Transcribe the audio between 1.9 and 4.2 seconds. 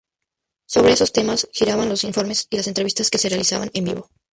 informes y las entrevistas que se realizaban en vivo.